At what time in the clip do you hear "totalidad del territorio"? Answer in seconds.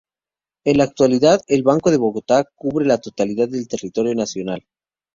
2.97-4.15